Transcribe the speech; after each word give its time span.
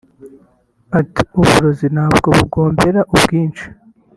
Ati“Uburozi 0.99 1.85
ntabwo 1.95 2.27
bugombera 2.37 2.99
ubwinshi 3.15 3.65